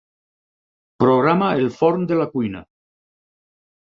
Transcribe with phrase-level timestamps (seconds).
[1.03, 2.63] Programa el forn de la cuina.